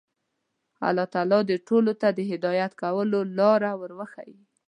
[0.87, 4.39] الله تعالی دې ټولو ته د هدایت کولو لاره ور وښيي.